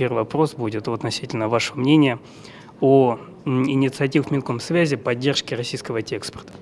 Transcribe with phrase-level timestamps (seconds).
[0.00, 2.18] первый вопрос будет относительно вашего мнения
[2.80, 6.54] о инициативах Минкомсвязи поддержки российского IT-экспорта.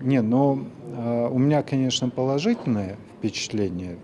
[0.00, 0.64] Не, ну,
[0.96, 3.96] э, у меня, конечно, положительное впечатление.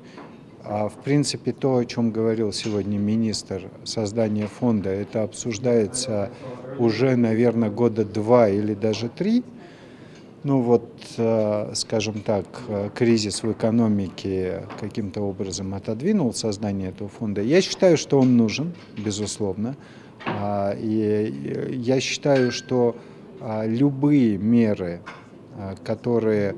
[0.65, 6.33] А в принципе, то, о чем говорил сегодня министр, создание фонда, это обсуждается
[6.81, 9.45] уже, наверное, года два или даже три.
[10.45, 17.41] Ну вот, э, скажем так, э, кризис в экономике каким-то образом отодвинул создание этого фонда.
[17.41, 19.75] Я считаю, что он нужен, безусловно.
[20.27, 22.95] А, и я считаю, что
[23.41, 25.01] а, любые меры,
[25.57, 26.57] а, которые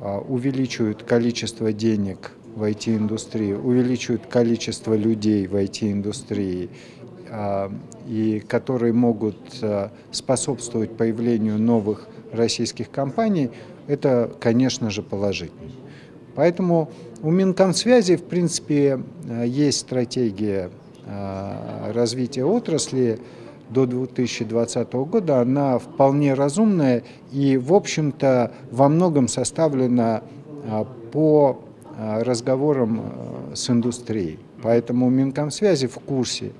[0.00, 6.68] увеличивают количество денег в IT-индустрии, увеличивают количество людей в IT-индустрии
[8.06, 9.38] и которые могут
[10.10, 13.50] способствовать появлению новых российских компаний,
[13.86, 15.70] это, конечно же, положительно.
[16.34, 16.90] Поэтому
[17.22, 20.70] у Минкомсвязи, в принципе, э, есть стратегия
[21.06, 23.18] э, развития отрасли
[23.70, 25.40] до 2020 года.
[25.40, 30.22] Она вполне разумная и, в общем-то, во многом составлена
[30.64, 31.60] э, по
[31.96, 33.00] разговорам
[33.54, 34.40] с индустрией.
[34.64, 36.50] Поэтому Минкомсвязи в курсе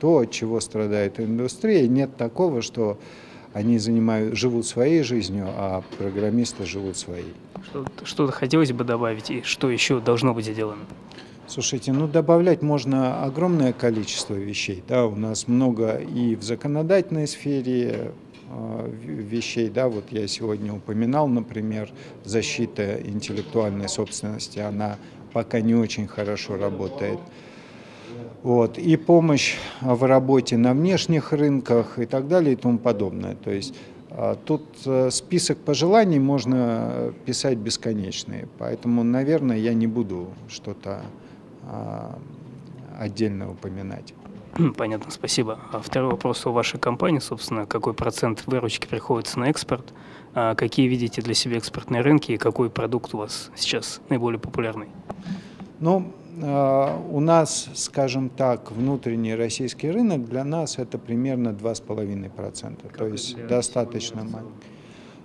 [0.00, 1.86] то, от чего страдает индустрия.
[1.86, 2.98] Нет такого, что
[3.54, 7.32] они занимают, живут своей жизнью, а программисты живут своей.
[8.02, 10.82] Что-то хотелось бы добавить, и что еще должно быть сделано?
[11.46, 14.82] Слушайте, ну добавлять можно огромное количество вещей.
[14.88, 18.12] Да, у нас много и в законодательной сфере
[18.50, 19.68] э, вещей.
[19.68, 21.90] Да, вот я сегодня упоминал, например,
[22.24, 24.58] защита интеллектуальной собственности.
[24.58, 24.96] Она
[25.32, 27.20] пока не очень хорошо работает
[28.42, 33.36] вот, и помощь в работе на внешних рынках и так далее и тому подобное.
[33.36, 33.74] То есть
[34.16, 41.02] а, тут э, список пожеланий можно писать бесконечный, поэтому, наверное, я не буду что-то
[41.64, 42.18] а,
[42.96, 44.14] отдельно упоминать.
[44.76, 45.58] Понятно, спасибо.
[45.72, 49.92] А второй вопрос о вашей компании, собственно, какой процент выручки приходится на экспорт,
[50.32, 54.88] какие видите для себя экспортные рынки и какой продукт у вас сейчас наиболее популярный?
[55.80, 63.06] Ну, а, у нас, скажем так, внутренний российский рынок для нас это примерно 2,5%, то
[63.06, 64.74] есть достаточно маленький.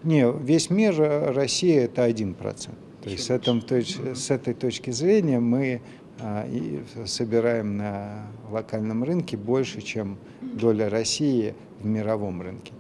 [0.03, 2.69] Не, весь мир, э, Россия это 1%.
[3.01, 5.81] То есть с, этом, с этой точки зрения мы
[6.19, 6.45] а,
[7.05, 12.73] собираем на локальном рынке больше, чем доля России в мировом рынке.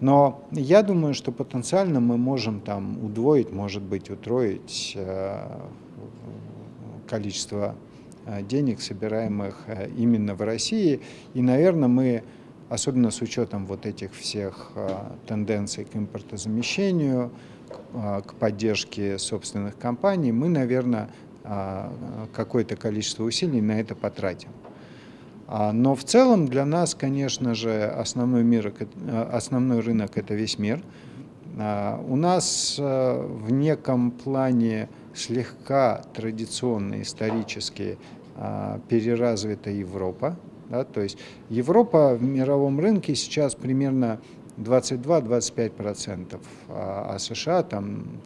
[0.00, 5.48] Но я думаю, что потенциально мы можем там удвоить, может быть, утроить э,
[7.04, 7.74] количество
[8.26, 11.00] э, денег, собираемых э, именно в России.
[11.34, 12.22] И, наверное, мы,
[12.68, 14.88] особенно с учетом вот этих всех э,
[15.26, 17.30] тенденций к импортозамещению,
[17.92, 21.08] к поддержке собственных компаний, мы, наверное,
[22.32, 24.50] какое-то количество усилий на это потратим.
[25.46, 28.72] А, но в целом для нас, конечно же, основной, мир,
[29.32, 30.82] основной рынок– это весь мир.
[31.56, 37.98] У нас в неком плане слегка традиционно, исторически
[38.36, 40.36] а, переразвита Европа.
[40.68, 41.18] Да, то есть
[41.50, 44.20] Европа в мировом рынке сейчас примерно
[44.56, 48.20] 22-25%, а, а США там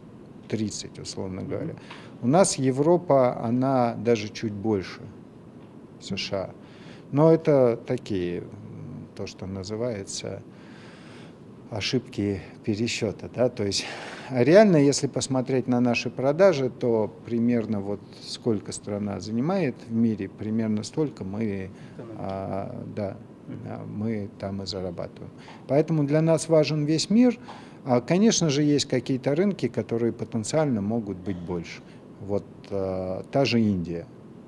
[0.47, 1.75] 30, условно говоря.
[2.21, 5.01] У нас Европа, она даже чуть больше
[6.01, 6.51] США.
[7.11, 8.43] Но это такие,
[9.15, 10.41] то, что называется,
[11.69, 13.29] ошибки пересчета.
[13.33, 13.49] Да?
[13.49, 13.85] То есть
[14.29, 20.83] реально, если посмотреть на наши продажи, то примерно вот сколько страна занимает в мире, примерно
[20.83, 21.69] столько мы,
[22.17, 23.17] а, да,
[23.87, 25.31] мы там и зарабатываем.
[25.67, 27.37] Поэтому для нас важен весь мир.
[27.85, 31.81] А, конечно же, есть какие-то рынки, которые потенциально могут быть больше.
[32.21, 34.05] Вот а, та же Индия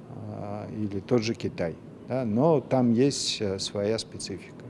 [0.09, 1.75] а, или тот же Китай.
[2.07, 2.25] Да?
[2.25, 4.60] Но там есть э, своя специфика.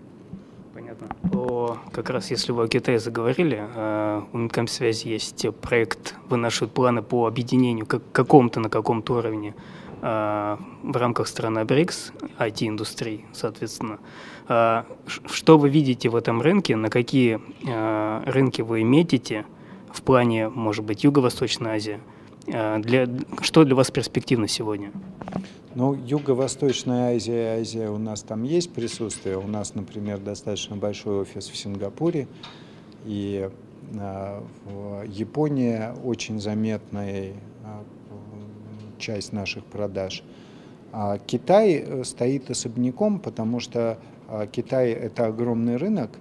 [1.01, 1.39] Понятно.
[1.39, 7.01] О, как раз если вы о Китае заговорили, э, у Минкомсвязи есть проект, вынашивают планы
[7.01, 9.55] по объединению как, каком-то на каком-то уровне
[10.01, 13.99] э, в рамках страны БРИКС, IT-индустрии, соответственно.
[14.47, 17.39] Э, что вы видите в этом рынке, на какие
[18.29, 19.45] рынки вы метите
[19.91, 21.99] в плане, может быть, Юго-Восточной Азии?
[22.47, 23.07] Для,
[23.41, 24.91] что для вас перспективно сегодня?
[25.73, 29.37] Ну, Юго-Восточная Азия, Азия у нас там есть присутствие.
[29.37, 32.27] У нас, например, достаточно большой офис в Сингапуре.
[33.05, 33.49] И
[33.93, 37.33] э, в Япония очень заметная э,
[38.97, 40.23] часть наших продаж.
[40.91, 43.97] А Китай э, стоит особняком, потому что
[44.27, 46.11] э, Китай– это огромный рынок,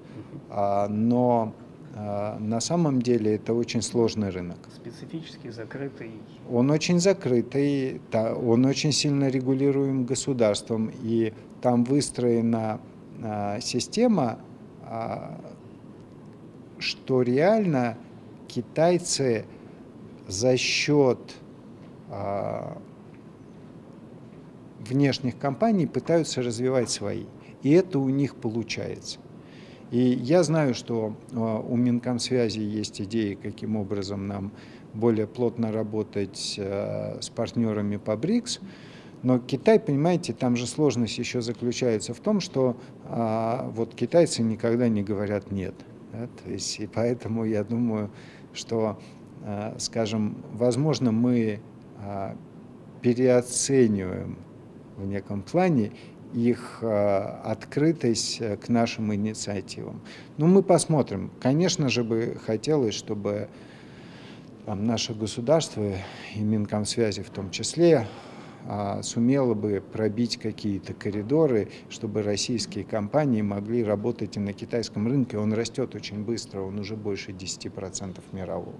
[0.48, 4.58] э, но а, на самом деле это очень сложный рынок.
[4.74, 6.12] Специфический, закрытый.
[6.48, 12.80] Он очень закрытый, он очень сильно регулируем государством, и там выстроена
[13.22, 14.38] а, система,
[14.82, 15.40] а,
[16.78, 17.98] что реально
[18.48, 19.44] китайцы
[20.26, 21.18] за счет
[24.80, 27.26] внешних компаний пытаются развивать свои.
[27.62, 29.20] И это у них получается.
[29.90, 34.52] И я знаю, что а, у Минкомсвязи есть идеи, каким образом нам
[34.94, 38.60] более плотно работать а, с партнерами по БРИКС.
[39.22, 44.88] Но Китай, понимаете, там же сложность еще заключается в том, что а, вот китайцы никогда
[44.88, 45.74] не говорят нет.
[46.12, 46.28] Да?
[46.42, 48.10] То есть, и поэтому я думаю,
[48.52, 48.98] что,
[49.44, 51.60] а, скажем, возможно, мы
[53.02, 54.38] переоцениваем
[54.96, 55.92] в неком плане
[56.34, 56.86] их э,
[57.44, 60.00] открытость к нашим инициативам.
[60.36, 61.30] Ну, мы посмотрим.
[61.40, 63.48] Конечно же, бы хотелось, чтобы
[64.66, 65.92] там, наше государство
[66.34, 68.06] и Минкомсвязи в том числе
[68.68, 75.38] а, сумело бы пробить какие-то коридоры, чтобы российские компании могли работать и на китайском рынке.
[75.38, 78.74] Он растет очень быстро, он уже больше 10% мирового.